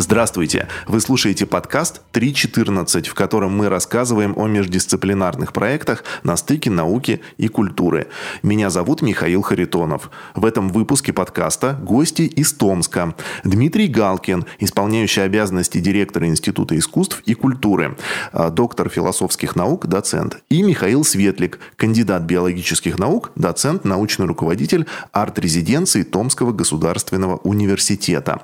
[0.00, 0.68] Здравствуйте!
[0.86, 7.48] Вы слушаете подкаст 3.14, в котором мы рассказываем о междисциплинарных проектах на стыке науки и
[7.48, 8.06] культуры.
[8.44, 10.12] Меня зовут Михаил Харитонов.
[10.36, 13.16] В этом выпуске подкаста гости из Томска.
[13.42, 17.96] Дмитрий Галкин, исполняющий обязанности директора Института искусств и культуры,
[18.30, 20.38] а, доктор философских наук, доцент.
[20.48, 28.42] И Михаил Светлик, кандидат биологических наук, доцент, научный руководитель арт-резиденции Томского государственного университета.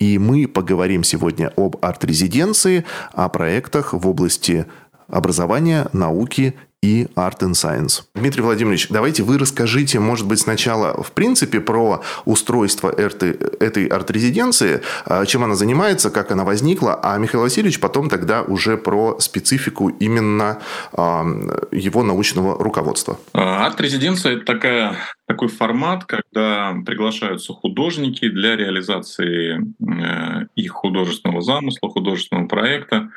[0.00, 4.66] И мы поговорим поговорим сегодня об арт-резиденции, о проектах в области
[5.08, 6.54] образования, науки
[6.86, 8.04] и Art and Science.
[8.14, 15.26] Дмитрий Владимирович, давайте вы расскажите, может быть, сначала, в принципе, про устройство этой арт-резиденции, а,
[15.26, 20.58] чем она занимается, как она возникла, а Михаил Васильевич потом тогда уже про специфику именно
[20.92, 21.24] а,
[21.72, 23.18] его научного руководства.
[23.32, 31.88] А, арт-резиденция– это такая, такой формат, когда приглашаются художники для реализации э, их художественного замысла,
[31.90, 33.08] художественного проекта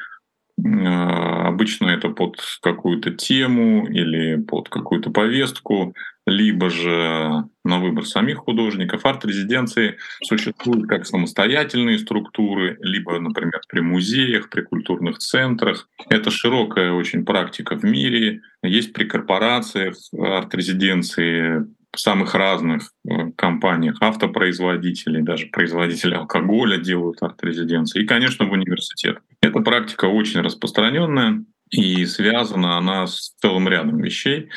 [0.65, 5.93] обычно это под какую-то тему или под какую-то повестку,
[6.25, 9.05] либо же на выбор самих художников.
[9.05, 15.87] Арт-резиденции существуют как самостоятельные структуры, либо, например, при музеях, при культурных центрах.
[16.09, 18.41] Это широкая очень практика в мире.
[18.63, 28.07] Есть при корпорациях арт-резиденции, самых разных э, компаниях, автопроизводителей, даже производители алкоголя делают арт-резиденции, и,
[28.07, 29.23] конечно, в университетах.
[29.41, 34.49] Эта практика очень распространенная, и связана она с целым рядом вещей.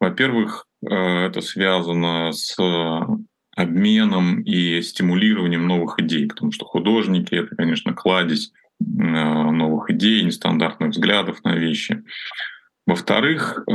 [0.00, 2.56] Во-первых, э, это связано с
[3.56, 10.90] обменом и стимулированием новых идей, потому что художники— это, конечно, кладезь э, новых идей, нестандартных
[10.90, 12.02] взглядов на вещи.
[12.86, 13.72] Во-вторых, э,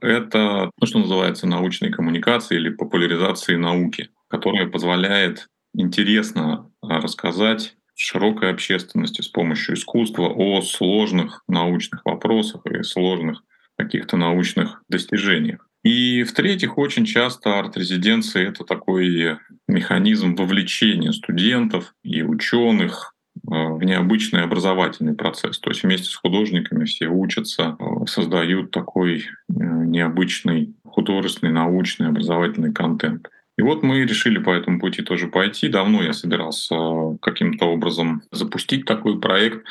[0.00, 9.20] это то, что называется научной коммуникацией или популяризацией науки, которая позволяет интересно рассказать широкой общественности
[9.20, 13.42] с помощью искусства о сложных научных вопросах и сложных
[13.76, 15.68] каких-то научных достижениях.
[15.84, 23.17] И в-третьих, очень часто арт-резиденции— это такой механизм вовлечения студентов и ученых Э,
[23.48, 25.58] в необычный образовательный процесс.
[25.58, 32.72] То есть вместе с художниками все учатся, э, создают такой э, необычный художественный, научный, образовательный
[32.72, 33.28] контент.
[33.56, 35.68] И вот мы решили по этому пути тоже пойти.
[35.68, 36.76] Давно я собирался
[37.20, 39.64] каким-то образом запустить такой проект,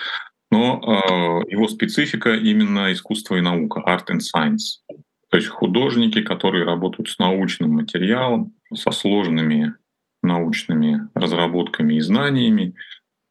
[0.52, 4.82] но его специфика именно искусство и наука, art and science.
[5.30, 9.74] То есть художники, которые работают с научным материалом, со сложными
[10.22, 12.76] научными разработками и знаниями,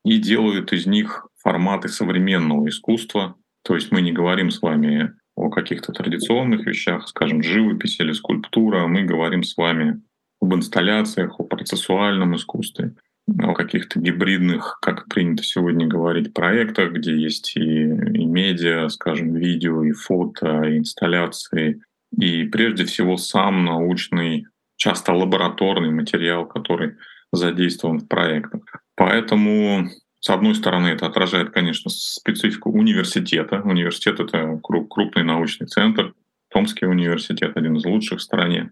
[0.07, 3.35] и делают из них форматы современного искусства.
[3.65, 8.87] То есть мы не говорим с вами о каких-то традиционных вещах, скажем, живопись или скульптура,
[8.87, 10.01] мы говорим с вами
[10.41, 12.95] об инсталляциях, о процессуальном искусстве,
[13.43, 19.83] о каких-то гибридных, как принято сегодня говорить, проектах, где есть и, и медиа, скажем, видео,
[19.83, 21.83] и фото, и инсталляции,
[22.17, 24.47] и прежде всего сам научный,
[24.77, 26.95] часто лабораторный материал, который
[27.33, 28.86] задействован в проектах.
[28.97, 29.89] Поэтому,
[30.21, 33.61] с одной стороны, это отражает, конечно, специфику университета.
[33.63, 36.15] Университет— это крупный научный центр,
[36.49, 38.71] Томский университет, один из лучших в стране.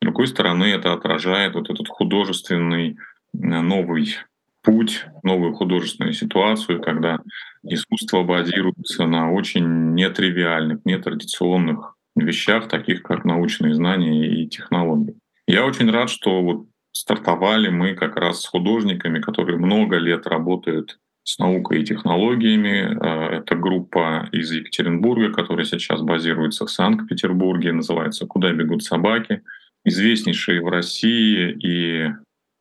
[0.00, 2.96] С другой стороны, это отражает вот этот художественный э,
[3.34, 4.16] новый
[4.62, 7.18] путь, новую художественную ситуацию, когда
[7.64, 15.16] искусство базируется на очень нетривиальных, нетрадиционных вещах, таких как научные знания и технологии.
[15.46, 20.98] Я очень рад, что вот стартовали мы как раз с художниками, которые много лет работают
[21.24, 22.96] с наукой и технологиями.
[23.00, 29.42] Э, это группа из Екатеринбурга, которая сейчас базируется в Санкт-Петербурге, называется «Куда бегут собаки».
[29.84, 32.12] Известнейшие в России и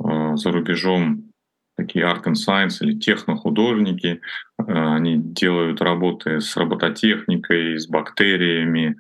[0.04, 1.32] э, за рубежом
[1.78, 4.22] такие art and science или технохудожники.
[4.60, 8.98] Э, они делают работы с робототехникой, с бактериями,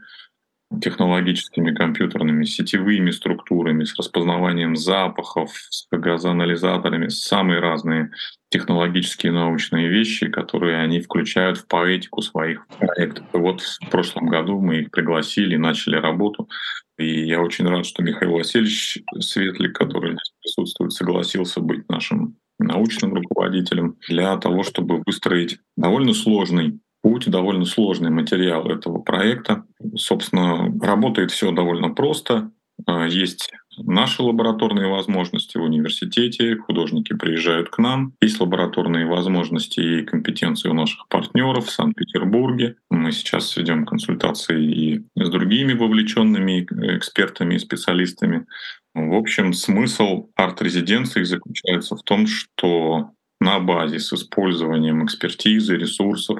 [0.79, 8.11] технологическими компьютерными сетевыми структурами, с распознаванием запахов, с газоанализаторами, самые разные
[8.49, 13.25] технологические научные вещи, которые они включают в поэтику своих проектов.
[13.33, 16.49] И вот в прошлом году мы их пригласили, начали работу.
[16.97, 23.13] И я очень рад, что Михаил Васильевич Светлик, который здесь присутствует, согласился быть нашим научным
[23.13, 29.63] руководителем для того, чтобы выстроить довольно сложный путь, довольно сложный материал этого проекта.
[29.95, 32.51] Собственно, работает все довольно просто.
[32.85, 38.13] А, есть наши лабораторные возможности в университете, художники приезжают к нам.
[38.21, 42.75] Есть лабораторные возможности и компетенции у наших партнеров в Санкт-Петербурге.
[42.89, 46.67] Мы сейчас ведем консультации и с другими вовлеченными
[46.97, 48.45] экспертами и специалистами.
[48.93, 56.39] В общем, смысл арт-резиденции заключается в том, что на базе с использованием экспертизы, ресурсов,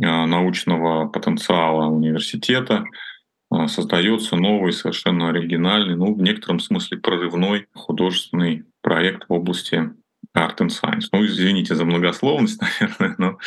[0.00, 2.84] научного потенциала университета
[3.66, 9.90] создается новый, совершенно оригинальный, ну, в некотором смысле прорывной художественный проект в области
[10.36, 11.06] Art and Science.
[11.12, 13.38] Ну, извините за многословность, наверное, но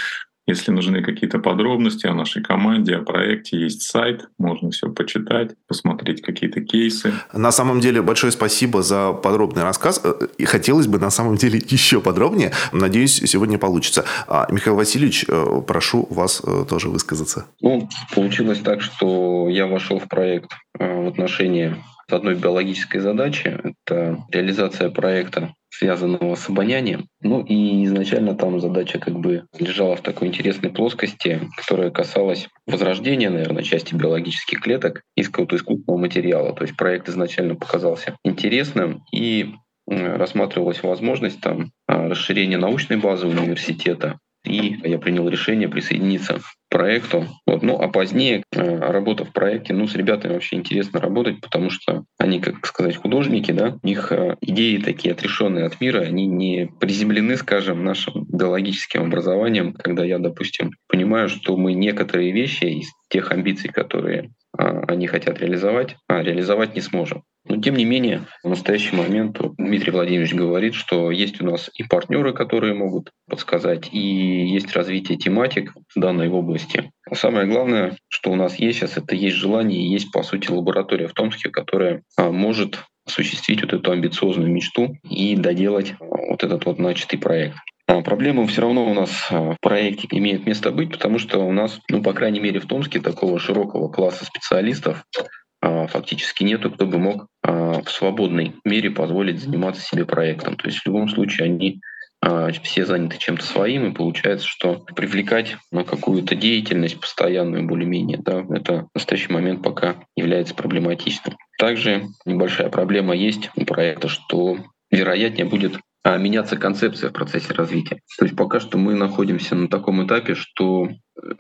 [0.48, 6.22] если нужны какие-то подробности о нашей команде, о проекте, есть сайт, можно все почитать, посмотреть
[6.22, 7.14] какие-то кейсы.
[7.34, 10.00] На самом деле, большое спасибо за подробный рассказ.
[10.04, 12.54] Э, и хотелось бы на самом деле еще подробнее.
[12.72, 14.06] Надеюсь, сегодня получится.
[14.28, 17.46] А, Михаил Васильевич, э, прошу вас э, тоже высказаться.
[17.62, 21.76] Ну, получилось так, что я вошел в проект в отношении
[22.16, 23.60] одной биологической задачи.
[23.86, 27.08] Это реализация проекта связанного с обонянием.
[27.22, 33.30] Ну и изначально там задача как бы лежала в такой интересной плоскости, которая касалась возрождения,
[33.30, 36.54] наверное, части биологических клеток из какого-то искусственного материала.
[36.54, 39.54] То есть проект изначально показался интересным и
[39.88, 47.26] рассматривалась возможность там а, расширения научной базы университета, и я принял решение присоединиться проекту.
[47.46, 47.64] Вот.
[47.64, 52.04] Ну, а позднее, э, работа в проекте, ну, с ребятами вообще интересно работать, потому что
[52.18, 56.70] они, как сказать, художники, да, у них э, идеи такие отрешенные от мира, они не
[56.80, 63.32] приземлены, скажем, нашим биологическим образованием, когда я, допустим, понимаю, что мы некоторые вещи из тех
[63.32, 67.24] амбиций, которые а, они хотят реализовать, а реализовать не сможем.
[67.50, 71.84] Но тем не менее, в настоящий момент Дмитрий Владимирович говорит, что есть у нас и
[71.84, 76.92] партнеры, которые могут подсказать, и есть развитие тематик в данной области.
[77.10, 80.52] А самое главное, что у нас есть сейчас, это есть желание, и есть, по сути,
[80.52, 86.66] лаборатория в Томске, которая а, может осуществить вот эту амбициозную мечту и доделать вот этот
[86.66, 87.58] вот начатый проект.
[87.88, 91.80] А проблема все равно у нас в проекте имеет место быть, потому что у нас,
[91.90, 95.24] ну, по крайней мере, в Томске такого широкого класса специалистов, а,
[95.62, 100.56] фактически нету, кто бы мог а, в свободной мере позволить заниматься себе проектом.
[100.56, 101.82] То есть в любом случае они
[102.22, 108.46] а, все заняты чем-то своим, и получается, что привлекать на какую-то деятельность постоянную более-менее, да,
[108.50, 111.38] это в настоящий момент пока является проблематичным.
[111.58, 114.58] Также небольшая проблема есть у проекта, что
[114.92, 118.00] вероятнее будет меняться концепция в процессе развития.
[118.18, 120.90] То есть пока что мы находимся на таком этапе, что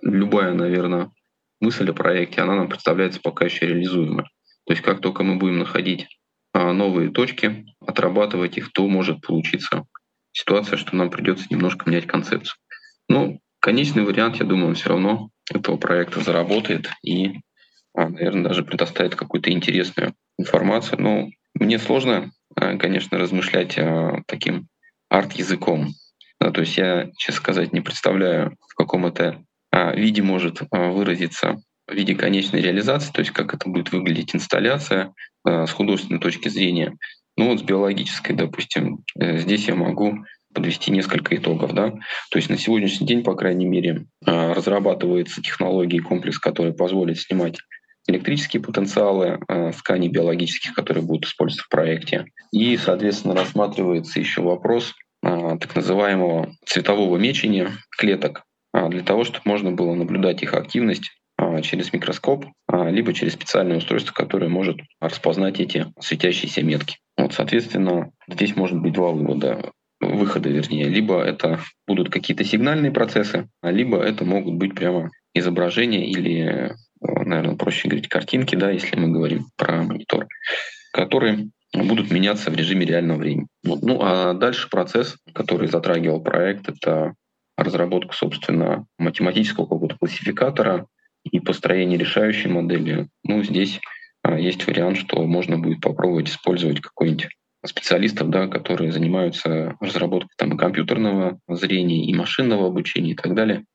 [0.01, 1.09] любая, наверное,
[1.59, 4.25] мысль о проекте, она нам представляется пока еще реализуемой.
[4.65, 6.07] То есть как только мы будем находить
[6.53, 9.85] а, новые точки, отрабатывать их, то может получиться
[10.31, 12.57] ситуация, что нам придется немножко менять концепцию.
[13.07, 17.39] Ну, конечный вариант, я думаю, все равно этого проекта заработает и,
[17.93, 21.01] а, наверное, даже предоставит какую-то интересную информацию.
[21.01, 23.77] Но мне сложно, а, конечно, размышлять
[24.27, 24.67] таким
[25.09, 25.93] арт-языком.
[26.39, 29.43] То есть я, честно сказать, не представляю, в каком это
[29.95, 31.57] виде может а, выразиться
[31.87, 35.13] в виде конечной реализации, то есть как это будет выглядеть инсталляция
[35.43, 36.97] а, с художественной точки зрения.
[37.37, 41.73] Ну вот с биологической, допустим, э, здесь я могу подвести несколько итогов.
[41.73, 41.91] Да?
[42.31, 47.59] То есть на сегодняшний день, по крайней мере, разрабатывается технология и комплекс, который позволит снимать
[48.07, 52.25] электрические потенциалы э, тканей биологических, которые будут использоваться в проекте.
[52.51, 58.46] И, соответственно, рассматривается еще вопрос так называемого цветового мечения клеток, а,
[58.89, 63.77] для того, чтобы можно было наблюдать их активность а, через микроскоп, а, либо через специальное
[63.77, 66.97] устройство, которое может распознать эти светящиеся метки.
[67.15, 70.85] Вот, соответственно, здесь может быть два вывода выхода, вернее.
[70.85, 77.87] Либо это будут какие-то сигнальные процессы, либо это могут быть прямо изображения или, наверное, проще
[77.87, 80.27] говорить, картинки, да, если мы говорим про монитор,
[80.93, 83.47] которые будут меняться в режиме реального времени.
[83.63, 87.13] Ну, а дальше процесс, который затрагивал проект, это
[87.57, 90.87] разработку, собственно, математического какого-то классификатора
[91.23, 93.09] и построение решающей модели.
[93.23, 93.81] Ну, здесь
[94.23, 97.29] а, есть вариант, что можно будет попробовать использовать какой-нибудь
[97.65, 103.65] специалистов, да, которые занимаются разработкой там, компьютерного зрения, и машинного обучения и так далее.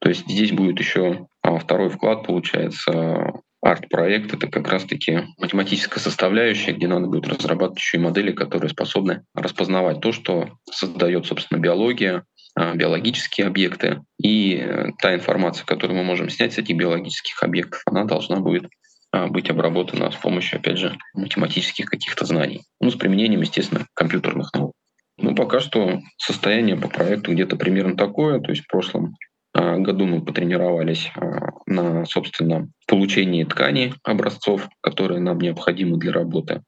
[0.00, 3.32] То есть здесь будет еще а, второй вклад, получается,
[3.62, 9.24] арт-проект— это как раз-таки математическая составляющая, где надо будет разрабатывать еще и модели, которые способны
[9.34, 12.24] распознавать то, что создает, собственно, биология,
[12.56, 18.04] биологические объекты, и э, та информация, которую мы можем снять с этих биологических объектов, она
[18.04, 18.68] должна будет
[19.12, 22.62] а, быть обработана с помощью, опять же, математических каких-то знаний.
[22.80, 24.72] Ну, с применением, естественно, компьютерных наук.
[25.18, 28.40] Ну, пока что состояние по проекту где-то примерно такое.
[28.40, 29.16] То есть в прошлом
[29.54, 31.12] а, году мы потренировались
[31.66, 36.62] на, собственно, получении тканей образцов, которые нам необходимы для работы.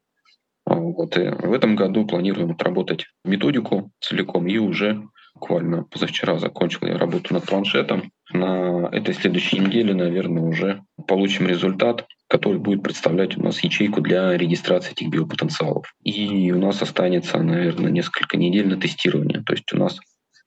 [0.65, 1.17] Вот.
[1.17, 5.03] И в этом году планируем отработать методику целиком и уже
[5.35, 8.11] буквально позавчера закончил я работу над планшетом.
[8.31, 14.35] На этой следующей неделе, наверное, уже получим результат, который будет представлять у нас ячейку для
[14.35, 15.93] регистрации этих биопотенциалов.
[16.03, 19.43] И у нас останется, наверное, несколько недель на тестирование.
[19.43, 19.99] То есть у нас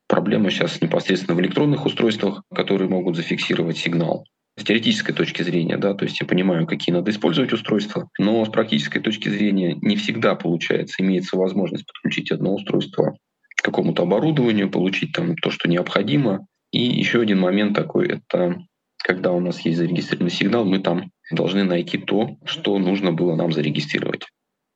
[0.08, 4.24] Проблема сейчас непосредственно в электронных устройствах, которые могут зафиксировать сигнал
[4.58, 8.48] с теоретической точки зрения, да, то есть я понимаю, какие надо использовать устройства, но с
[8.48, 13.14] практической точки зрения не всегда получается, имеется возможность подключить одно устройство
[13.62, 16.46] какому-то оборудованию, получить там то, что необходимо.
[16.70, 18.58] И еще один момент такой, это
[19.02, 23.52] когда у нас есть зарегистрированный сигнал, мы там должны найти то, что нужно было нам
[23.52, 24.26] зарегистрировать.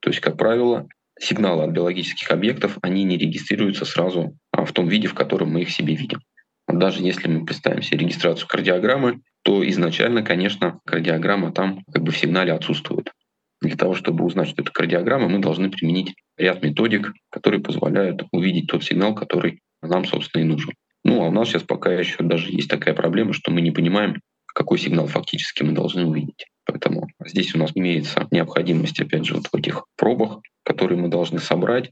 [0.00, 4.88] То есть, как правило, сигналы от биологических объектов, они не регистрируются сразу а, в том
[4.88, 6.20] виде, в котором мы их себе видим.
[6.68, 12.18] Даже если мы представим себе регистрацию кардиограммы, то изначально, конечно, кардиограмма там как бы в
[12.18, 13.12] сигнале отсутствует.
[13.62, 18.66] Для того, чтобы узнать, что это кардиограмма, мы должны применить ряд методик, которые позволяют увидеть
[18.66, 20.73] тот сигнал, который нам, собственно, и нужен.
[21.04, 24.21] Ну, а у нас сейчас пока еще даже есть такая проблема, что мы не понимаем,
[24.52, 26.47] какой сигнал фактически мы должны увидеть.
[26.64, 31.38] Поэтому здесь у нас имеется необходимость, опять же, вот в этих пробах, которые мы должны
[31.38, 31.90] собрать,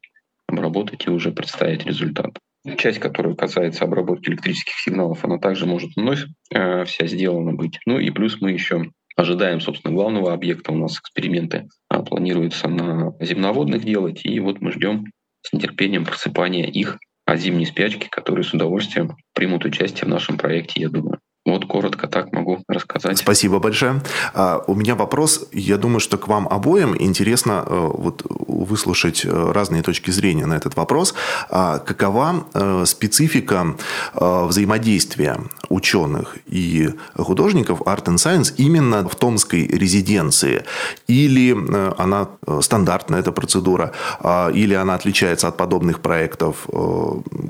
[0.49, 2.37] обработать и уже представить результат.
[2.79, 7.79] Часть, которая касается обработки электрических сигналов, она также может вновь э, вся сделана быть.
[7.87, 10.73] Ну и плюс мы еще ожидаем, собственно, главного объекта.
[10.73, 15.07] У нас эксперименты а, планируются на земноводных делать, и вот мы ждем
[15.43, 20.81] с нетерпением просыпания их от зимней спячки, которые с удовольствием примут участие в нашем проекте,
[20.81, 21.21] я думаю.
[21.51, 23.19] Вот коротко так могу рассказать.
[23.19, 24.03] Спасибо большое.
[24.35, 29.53] А, у меня вопрос, я думаю, что к вам обоим интересно э, вот, выслушать э,
[29.53, 31.15] разные точки зрения на этот вопрос.
[31.49, 33.77] А, какова э, специфика
[34.15, 40.65] взаимодействия ученых и художников Art and Science именно в Томской резиденции?
[41.09, 41.57] Или
[41.99, 42.29] она
[42.61, 46.67] стандартная, эта процедура, а, или она отличается от подобных проектов,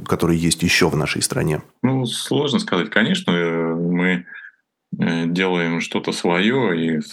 [0.07, 1.61] которые есть еще в нашей стране?
[1.83, 2.91] Ну, сложно сказать.
[2.91, 3.70] Конечно,
[4.01, 4.27] мы
[4.99, 7.05] э, делаем что-то свое и в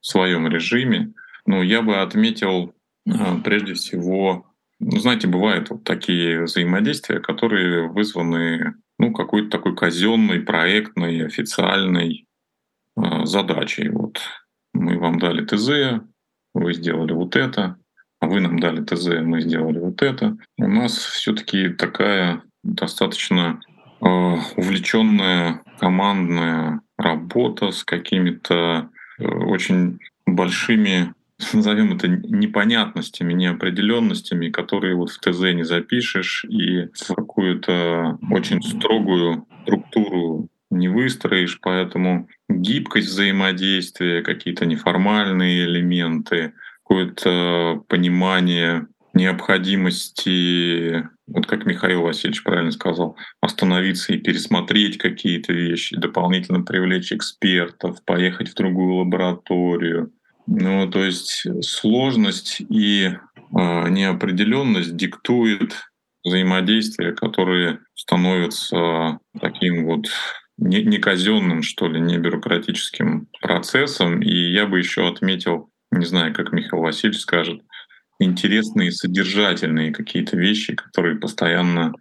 [0.00, 1.12] своем режиме.
[1.46, 2.74] Но я бы отметил
[3.06, 3.10] э,
[3.42, 4.46] прежде всего,
[4.80, 12.26] ну, знаете, бывают вот такие взаимодействия, которые вызваны ну, какой-то такой казенной, проектной, официальной
[12.96, 13.88] э, задачей.
[13.88, 14.20] Вот
[14.74, 16.02] мы вам дали ТЗ,
[16.54, 17.78] вы сделали вот это,
[18.20, 20.36] а вы нам дали ТЗ, мы сделали вот это.
[20.58, 23.60] У нас все-таки такая достаточно
[24.00, 24.06] э,
[24.56, 31.14] увлеченная командная работа с какими-то э, очень большими,
[31.52, 39.46] назовем это непонятностями, неопределенностями, которые вот в ТЗ не запишешь и в какую-то очень строгую
[39.62, 52.02] структуру не выстроишь, поэтому гибкость взаимодействия, какие-то неформальные элементы, какое-то понимание необходимости, вот как Михаил
[52.02, 60.12] Васильевич правильно сказал, остановиться и пересмотреть какие-то вещи, дополнительно привлечь экспертов, поехать в другую лабораторию.
[60.46, 65.74] Ну, то есть сложность и э, неопределенность диктует
[66.24, 70.06] взаимодействия, которые становятся таким вот
[70.58, 74.22] не, не казенным, что ли, не бюрократическим процессом.
[74.22, 77.62] И я бы еще отметил, не знаю, как Михаил Васильевич скажет,
[78.18, 81.92] интересные, содержательные какие-то вещи, которые постоянно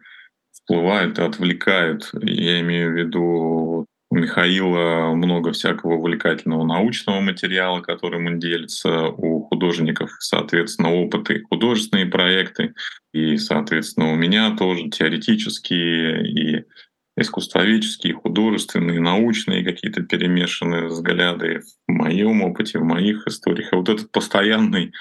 [0.51, 2.10] всплывают и отвлекают.
[2.22, 9.41] Я имею в виду у Михаила много всякого увлекательного научного материала, которым он делится, у
[9.41, 12.74] художников, соответственно, опыты, художественные проекты,
[13.13, 16.65] и, соответственно, у меня тоже теоретические и
[17.17, 23.72] искусствоведческие, художественные, научные какие-то перемешанные взгляды в моем опыте, в моих историях.
[23.72, 24.91] И вот этот постоянный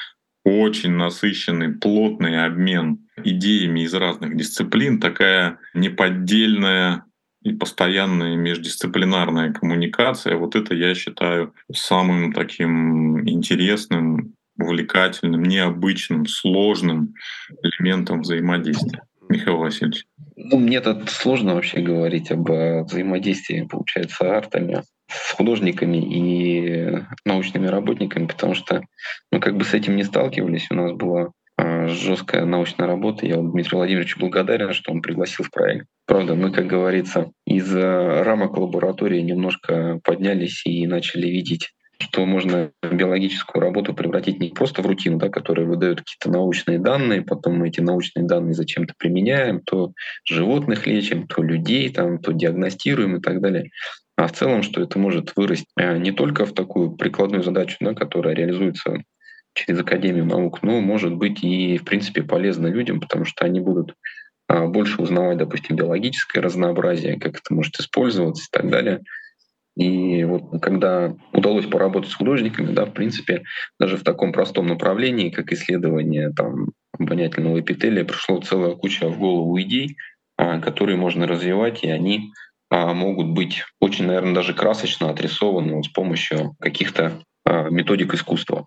[0.45, 7.05] очень насыщенный, плотный обмен идеями из разных дисциплин, такая неподдельная
[7.43, 10.37] и постоянная междисциплинарная коммуникация.
[10.37, 17.15] Вот это я считаю самым таким интересным, увлекательным, необычным, сложным
[17.63, 19.03] элементом взаимодействия.
[19.29, 20.05] Михаил Васильевич.
[20.37, 28.27] Ну, мне тут сложно вообще говорить об взаимодействии, получается, артами с художниками и научными работниками,
[28.27, 28.83] потому что
[29.31, 30.71] мы как бы с этим не сталкивались.
[30.71, 33.27] У нас была а, жесткая научная работа.
[33.27, 35.87] Я Дмитрию Владимировичу благодарен, что он пригласил в проект.
[36.07, 43.63] Правда, мы, как говорится, из рамок лаборатории немножко поднялись и начали видеть что можно биологическую
[43.63, 47.81] работу превратить не просто в рутину, да, которая выдает какие-то научные данные, потом мы эти
[47.81, 49.93] научные данные зачем-то применяем, то
[50.25, 53.71] животных лечим, то людей, там, то диагностируем и так далее
[54.17, 57.95] а в целом, что это может вырасти э, не только в такую прикладную задачу, да,
[57.95, 59.03] которая реализуется
[59.55, 63.95] через Академию наук, но может быть и, в принципе, полезно людям, потому что они будут
[64.49, 69.03] а, больше узнавать, допустим, биологическое разнообразие, как это может использоваться и так далее.
[69.77, 73.43] И вот когда удалось поработать с художниками, да, в принципе,
[73.81, 79.61] даже в таком простом направлении, как исследование там, обонятельного эпителия, пришло целая куча в голову
[79.61, 79.97] идей,
[80.37, 82.31] а, которые можно развивать, и они
[82.71, 88.67] а, могут быть очень, наверное, даже красочно отрисованы с помощью каких-то методик искусства.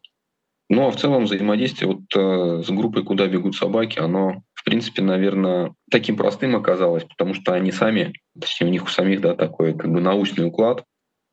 [0.70, 5.74] Ну а в целом взаимодействие вот с группой «Куда бегут собаки», оно, в принципе, наверное,
[5.90, 9.92] таким простым оказалось, потому что они сами, точнее, у них у самих, да, такой как
[9.92, 10.84] бы научный уклад,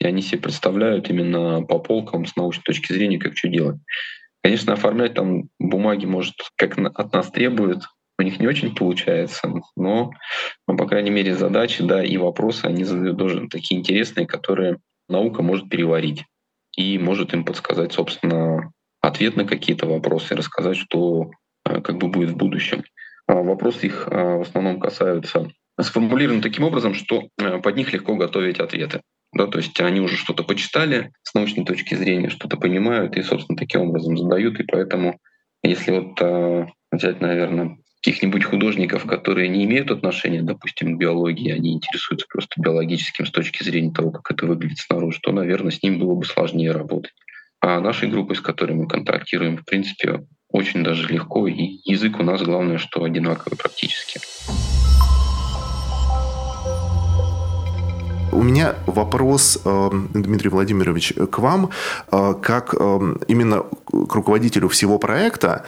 [0.05, 3.79] и они себе представляют именно по полкам с научной точки зрения, как что делать.
[4.43, 7.85] Конечно, оформлять там бумаги, может, как от нас требуют,
[8.19, 10.13] у них не очень получается, но,
[10.69, 15.43] ну, по крайней мере, задачи, да, и вопросы они задают тоже такие интересные, которые наука
[15.43, 16.25] может переварить
[16.77, 18.71] и может им подсказать, собственно,
[19.01, 21.31] ответ на какие-то вопросы, рассказать, что
[21.65, 22.85] э, как бы будет в будущем.
[23.27, 28.17] А вопросы их э, в основном касаются сформулированы таким образом, что э, под них легко
[28.17, 29.01] готовить ответы.
[29.35, 33.59] Да, то есть они уже что-то почитали с научной точки зрения, что-то понимают и, собственно,
[33.59, 34.61] таким образом задают.
[34.61, 35.19] И поэтому,
[35.63, 42.27] если вот взять, наверное, каких-нибудь художников, которые не имеют отношения, допустим, к биологии, они интересуются
[42.31, 46.15] просто биологическим с точки зрения того, как это выглядит снаружи, то, наверное, с ним было
[46.15, 47.13] бы сложнее работать.
[47.61, 52.23] А нашей группой, с которой мы контактируем, в принципе, очень даже легко, и язык у
[52.23, 54.21] нас главное, что одинаковый практически.
[58.45, 61.71] Меня вопрос, э, Дмитрий Владимирович, к вам,
[62.13, 65.65] э, как э, именно к руководителю всего проекта.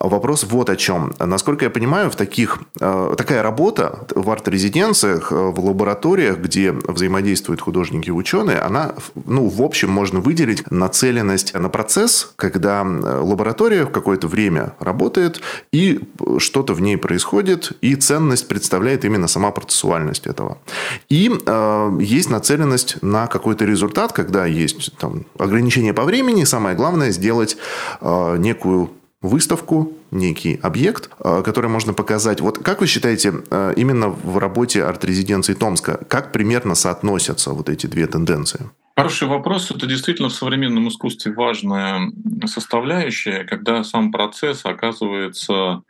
[0.00, 1.12] Вопрос вот о чем.
[1.18, 8.12] Насколько я понимаю, в таких, такая работа в арт-резиденциях, в лабораториях, где взаимодействуют художники и
[8.12, 8.94] ученые, она,
[9.26, 16.00] ну, в общем, можно выделить нацеленность на процесс, когда лаборатория в какое-то время работает, и
[16.38, 20.56] что-то в ней происходит, и ценность представляет именно сама процессуальность этого.
[21.10, 21.28] И
[22.00, 26.44] есть нацеленность на какой-то результат, когда есть там, ограничение по времени.
[26.44, 27.56] Самое главное сделать
[28.00, 28.90] э, некую
[29.22, 32.40] выставку, некий объект, э, который можно показать.
[32.40, 37.86] Вот как вы считаете, э, именно в работе арт-резиденции Томска, как примерно соотносятся вот эти
[37.86, 38.70] две тенденции?
[38.96, 39.70] Хороший вопрос.
[39.70, 42.12] Это действительно в современном искусстве важная
[42.46, 45.82] составляющая, когда сам процесс оказывается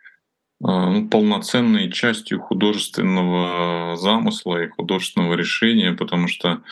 [0.63, 6.63] полноценной частью художественного замысла и художественного решения, потому что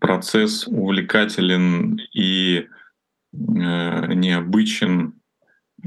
[0.00, 2.66] процесс увлекателен и
[3.32, 5.20] э, необычен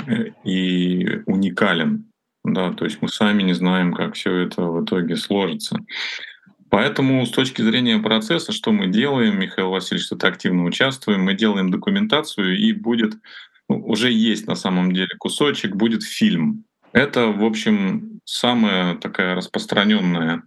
[0.06, 2.06] э, и уникален.
[2.44, 5.80] Да, то есть мы сами не знаем, как все это в итоге сложится.
[6.70, 11.72] Поэтому с точки зрения процесса, что мы делаем, Михаил Васильевич, что-то активно участвуем, мы делаем
[11.72, 13.16] документацию, и будет,
[13.70, 16.66] ну, уже есть на самом деле кусочек, будет фильм
[16.98, 20.44] это, в общем, самая такая распространенная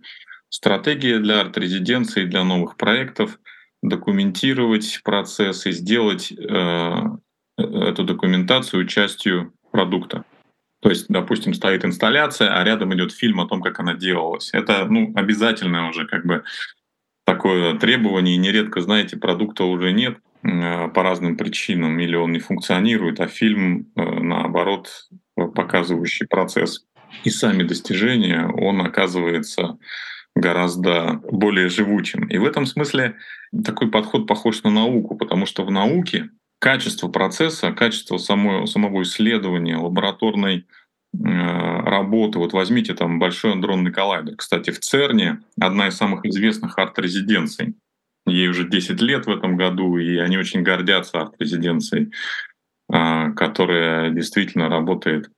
[0.48, 3.38] стратегия для арт-резиденции, для новых проектов—
[3.82, 6.94] документировать процесс и сделать э,
[7.56, 10.24] эту документацию частью продукта.
[10.82, 14.50] То есть, допустим, стоит инсталляция, а рядом идет фильм о том, как она делалась.
[14.52, 16.42] Это ну, обязательное уже как бы
[17.24, 18.34] такое требование.
[18.34, 23.28] И нередко, знаете, продукта уже нет э, по разным причинам, или он не функционирует, а
[23.28, 25.08] фильм, э, наоборот,
[25.50, 26.84] показывающий процесс
[27.24, 29.78] и сами достижения, он оказывается
[30.34, 32.26] гораздо более живучим.
[32.28, 33.16] И в этом смысле
[33.64, 39.76] такой подход похож на науку, потому что в науке качество процесса, качество самого, самого исследования,
[39.76, 42.38] лабораторной э, работы.
[42.38, 44.36] Вот возьмите там большой андронный коллайдер.
[44.36, 47.74] Кстати, в ЦЕРНе одна из самых известных арт-резиденций.
[48.26, 52.12] Ей уже 10 лет в этом году, и они очень гордятся арт-резиденцией.
[52.92, 55.30] А, которая действительно работает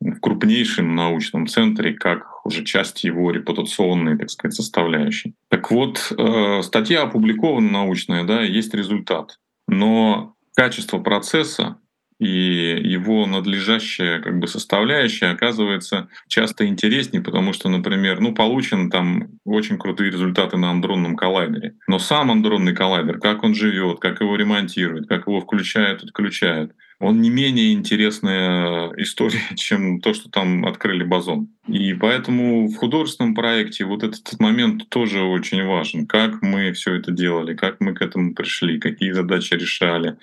[0.00, 5.34] в крупнейшем научном центре как уже часть его репутационной, так сказать, составляющей.
[5.48, 9.38] Так вот, э, статья опубликована научная, да, есть результат.
[9.66, 11.78] Но качество процесса
[12.20, 19.38] и его надлежащая как бы составляющая оказывается часто интереснее, потому что, например, ну, получены там
[19.44, 21.74] очень крутые результаты на андронном коллайдере.
[21.88, 26.72] Но сам андронный коллайдер, как он живет, как его ремонтируют, как его включают, отключают,
[27.04, 31.48] он не менее интересная история, чем то, что там открыли бозон.
[31.68, 36.06] И поэтому в художественном проекте вот этот момент тоже очень важен.
[36.06, 40.16] Как мы все это делали, как мы к этому пришли, какие задачи решали,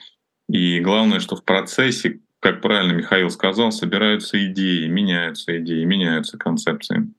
[0.49, 7.13] и главное, что в процессе, как правильно Михаил сказал, собираются идеи, меняются идеи, меняются концепции.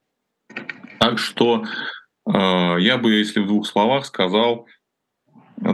[0.99, 1.63] Так что
[2.27, 2.31] э,
[2.79, 4.67] я бы, если в двух словах, сказал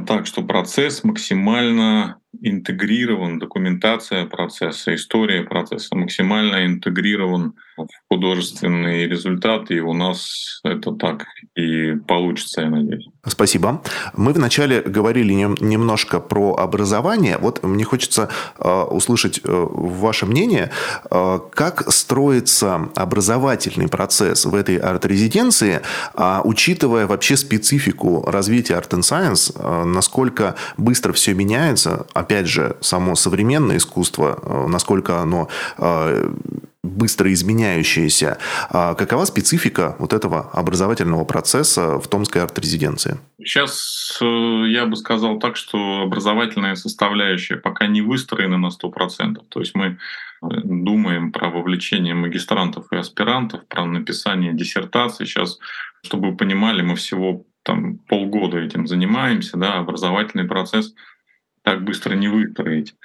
[0.06, 9.79] так, что процесс максимально интегрирован, документация процесса, история процесса максимально интегрирован в художественные результаты, и
[9.79, 13.07] у нас это так и получится, я надеюсь.
[13.27, 13.82] Спасибо.
[14.15, 17.38] Мы вначале говорили немножко про образование.
[17.38, 20.71] Вот мне хочется э, услышать э, ваше мнение,
[21.12, 25.82] э, как строится образовательный процесс в этой арт-резиденции,
[26.13, 33.15] а, учитывая вообще специфику развития Art and Science, насколько быстро все меняется, опять же, само
[33.15, 35.49] современное искусство, насколько оно
[36.89, 38.38] быстро изменяющееся.
[38.69, 43.19] А какова специфика вот этого образовательного процесса в Томской арт-резиденции?
[43.41, 44.25] Сейчас э,
[44.67, 49.38] я бы сказал так, что образовательная составляющая пока не выстроена на 100%.
[49.49, 49.95] То есть мы э,
[50.63, 55.25] думаем про вовлечение магистрантов и аспирантов, про написание диссертации.
[55.25, 55.60] Сейчас,
[56.04, 60.93] чтобы вы понимали, мы всего там полгода этим занимаемся, да, образовательный процесс
[61.63, 62.95] так быстро не выстроить.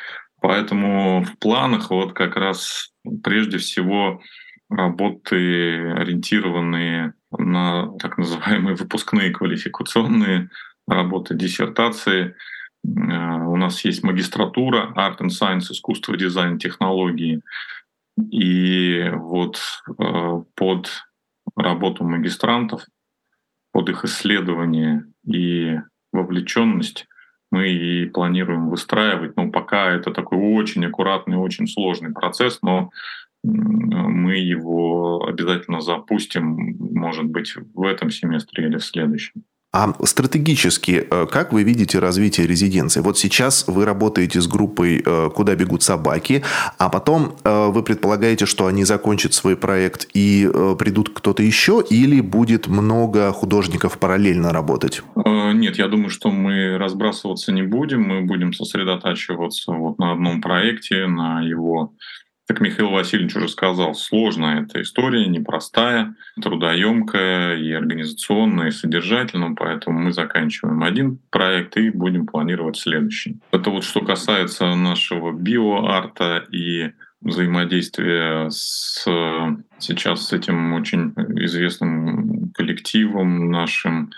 [0.45, 4.21] Поэтому в планах вот как раз прежде всего
[4.69, 10.51] работы, ориентированные на так называемые выпускные квалификационные
[10.87, 12.35] работы, диссертации.
[12.85, 12.89] Э,
[13.47, 17.41] у нас есть магистратура Art and Science, искусство, дизайн, технологии.
[18.31, 19.63] И вот
[19.99, 20.91] э, под
[21.57, 22.83] работу магистрантов,
[23.73, 25.79] под их исследование и
[26.13, 27.07] вовлеченность
[27.55, 29.37] мы и планируем выстраивать.
[29.37, 32.91] Но пока это такой очень аккуратный, очень сложный процесс, но
[33.45, 39.45] мы его обязательно запустим, может быть, в этом семестре или в следующем.
[39.75, 43.01] А стратегически, э, как вы видите развитие резиденции?
[43.01, 46.45] Вот сейчас вы работаете с группой э, «Куда бегут собаки»,
[46.79, 52.21] а потом э, вы предполагаете, что они закончат свой проект и придут кто-то еще, или
[52.21, 55.03] будет много художников параллельно работать?
[55.17, 61.07] Нет, я думаю, что мы разбрасываться не будем, мы будем сосредотачиваться вот на одном проекте,
[61.09, 61.93] на его
[62.47, 69.99] как Михаил Васильевич уже сказал, сложная эта история, непростая, трудоемкая и организационная, и содержательная, поэтому
[69.99, 73.41] мы заканчиваем один проект и будем планировать следующий.
[73.51, 79.07] Это вот что касается нашего биоарта и взаимодействия с
[79.79, 84.11] сейчас с этим очень известным коллективом нашим.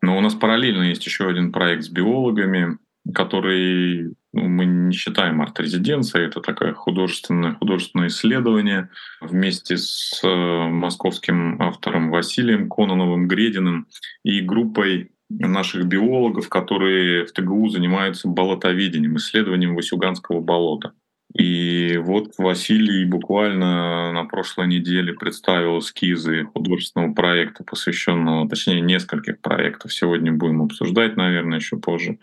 [0.00, 2.78] Но у нас параллельно есть еще один проект с биологами,
[3.14, 8.90] который ну, мы не считаем арт-резиденцией, это такое художественное, художественное исследование
[9.20, 13.86] вместе с э, московским автором Василием Кононовым Грединым
[14.24, 20.92] и группой наших биологов, которые в ТГУ занимаются болотоведением, исследованием Васюганского болота.
[21.34, 29.92] И вот Василий буквально на прошлой неделе представил эскизы художественного проекта, посвященного, точнее, нескольких проектов.
[29.92, 32.18] Сегодня будем обсуждать, наверное, еще позже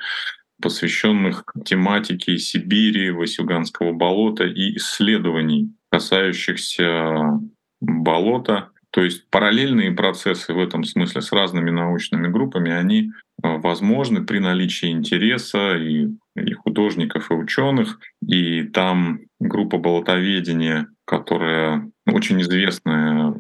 [0.62, 7.40] посвященных тематике Сибири, Васюганского болота и исследований, касающихся
[7.82, 8.70] болота.
[8.92, 13.12] То есть параллельные процессы в этом смысле с разными научными группами, они
[13.44, 18.00] э, возможны при наличии интереса и, и художников, и ученых.
[18.26, 23.34] И там группа болотоведения, которая очень известная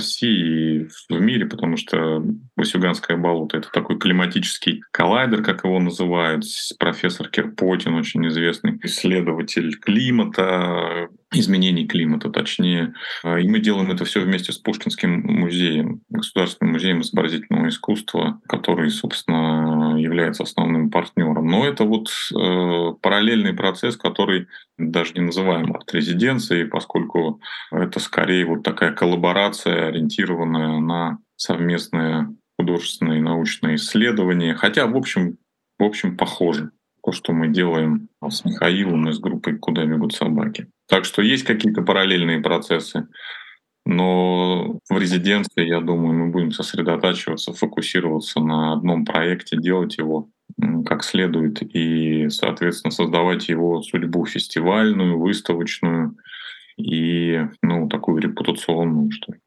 [0.00, 2.24] России и в мире, потому что
[2.56, 6.44] Васюганское болото— это такой климатический коллайдер, как его называют.
[6.78, 12.94] Профессор Кирпотин, очень известный исследователь климата, изменений климата, точнее.
[13.24, 19.96] И мы делаем это все вместе с Пушкинским музеем, Государственным музеем изобразительного искусства, который, собственно,
[19.96, 21.46] является основным партнером.
[21.46, 27.40] Но это вот э, параллельный процесс, который даже не называем арт-резиденцией, поскольку
[27.70, 34.54] это скорее вот такая коллаборация, ориентированная на совместное художественное и научное исследование.
[34.54, 35.38] Хотя, в общем,
[35.78, 40.68] в общем, похоже то, что мы делаем с Михаилом и с группой «Куда бегут собаки».
[40.90, 43.06] Так что есть какие-то параллельные процессы,
[43.86, 50.28] но в резиденции, я думаю, мы будем сосредотачиваться, фокусироваться на одном проекте, делать его
[50.84, 56.16] как следует и, соответственно, создавать его судьбу фестивальную, выставочную
[56.76, 59.38] и, ну, такую репутационную, что ли.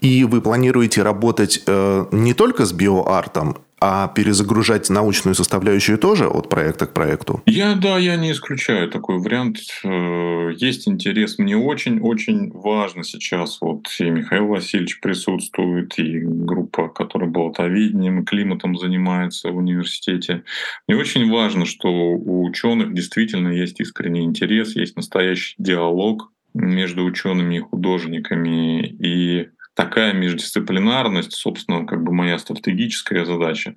[0.00, 6.48] И вы планируете работать э, не только с биоартом, а перезагружать научную составляющую тоже от
[6.48, 7.42] проекта к проекту?
[7.46, 9.58] Я, да, я не исключаю такой вариант.
[9.84, 11.38] Э, есть интерес.
[11.38, 13.58] Мне очень-очень важно сейчас.
[13.60, 20.44] Вот и Михаил Васильевич присутствует, и группа, которая болотоведением и климатом занимается в университете.
[20.86, 27.56] Мне очень важно, что у ученых действительно есть искренний интерес, есть настоящий диалог между учеными
[27.56, 28.86] и художниками.
[28.86, 33.76] И такая междисциплинарность, собственно, как бы моя стратегическая задача,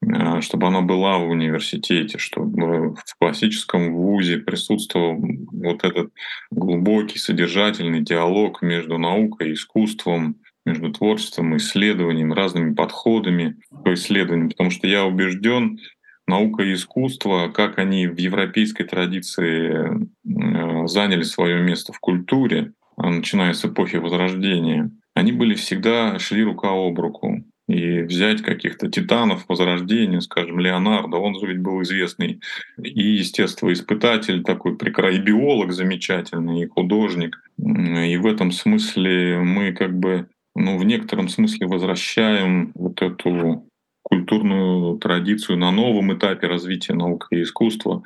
[0.00, 5.20] э, чтобы она была в университете, чтобы в классическом вузе присутствовал
[5.52, 6.12] вот этот
[6.52, 14.50] глубокий, содержательный диалог между наукой и искусством, между творчеством и исследованием, разными подходами по исследованию,
[14.50, 15.80] потому что я убежден,
[16.28, 23.52] наука и искусство, как они в европейской традиции э, заняли свое место в культуре, начиная
[23.52, 30.20] с эпохи Возрождения, они были всегда шли рука об руку и взять каких-то титанов Возрождения,
[30.20, 32.40] скажем, Леонардо, он же ведь был известный
[32.76, 37.42] и естествоиспытатель такой прекрасный, и биолог замечательный, и художник.
[37.58, 43.66] И в этом смысле мы как бы ну, в некотором смысле возвращаем вот эту
[44.02, 48.02] культурную традицию на новом этапе развития науки и искусства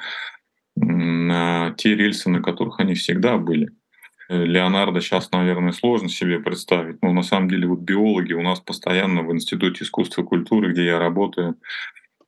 [0.76, 3.70] на те рельсы, на которых они всегда были.
[4.28, 9.22] Леонардо сейчас, наверное, сложно себе представить, но на самом деле вот биологи у нас постоянно
[9.22, 11.56] в Институте искусства и культуры, где я работаю,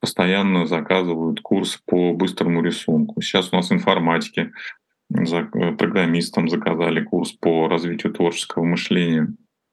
[0.01, 3.21] постоянно заказывают курс по быстрому рисунку.
[3.21, 4.51] Сейчас у нас информатики,
[5.11, 9.29] программистам заказали курс по развитию творческого мышления.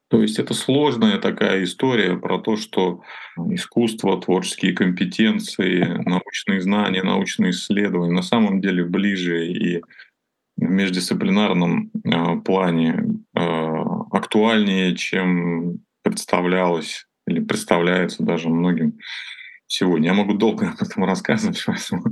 [0.09, 3.03] То есть это сложная такая история про то, что
[3.51, 9.81] искусство, творческие компетенции, научные знания, научные исследования на самом деле ближе и
[10.57, 13.39] междисциплинарном э, плане э,
[14.11, 18.99] актуальнее, чем представлялось или представляется даже многим
[19.67, 20.07] сегодня.
[20.07, 21.63] Я могу долго об этом рассказывать,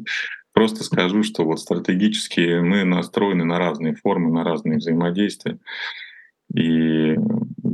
[0.53, 5.59] просто скажу, что вот стратегически мы настроены на разные формы, на разные взаимодействия
[6.55, 7.15] и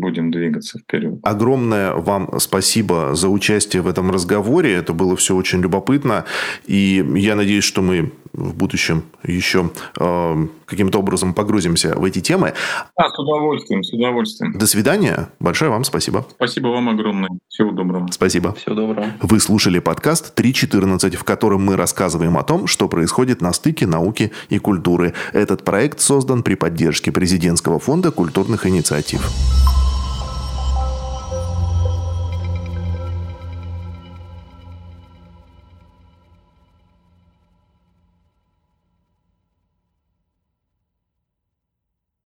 [0.02, 1.20] будем двигаться вперед.
[1.24, 4.74] Огромное вам спасибо за участие в этом разговоре.
[4.74, 6.26] Это было все очень любопытно.
[6.66, 12.54] И я надеюсь, что мы в будущем еще э, каким-то образом погрузимся в эти темы.
[12.96, 14.54] А, с удовольствием, с удовольствием.
[14.54, 15.30] До свидания.
[15.40, 16.26] Большое вам спасибо.
[16.36, 17.30] Спасибо вам огромное.
[17.50, 18.08] Всего доброго.
[18.12, 18.54] Спасибо.
[18.54, 19.08] Всего доброго.
[19.22, 24.32] Вы слушали подкаст 3.14, в котором мы рассказываем о том, что происходит на стыке науки
[24.50, 25.14] и культуры.
[25.34, 29.22] Этот проект создан при поддержке Президентского фонда культурных инициатив.